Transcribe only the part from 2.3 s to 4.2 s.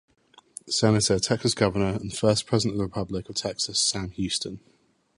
President of the Republic of Texas, Sam